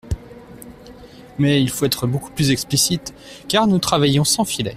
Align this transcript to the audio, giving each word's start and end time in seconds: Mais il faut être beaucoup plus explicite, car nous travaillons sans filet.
Mais 1.37 1.61
il 1.61 1.69
faut 1.69 1.85
être 1.85 2.07
beaucoup 2.07 2.31
plus 2.31 2.49
explicite, 2.49 3.13
car 3.47 3.67
nous 3.67 3.77
travaillons 3.77 4.23
sans 4.23 4.45
filet. 4.45 4.69